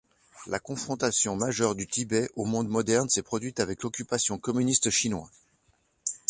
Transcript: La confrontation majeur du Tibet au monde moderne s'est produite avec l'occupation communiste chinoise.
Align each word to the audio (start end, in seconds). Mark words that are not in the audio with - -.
La 0.47 0.57
confrontation 0.59 1.35
majeur 1.35 1.75
du 1.75 1.85
Tibet 1.85 2.27
au 2.35 2.45
monde 2.45 2.67
moderne 2.67 3.07
s'est 3.07 3.21
produite 3.21 3.59
avec 3.59 3.83
l'occupation 3.83 4.39
communiste 4.39 4.89
chinoise. 4.89 5.29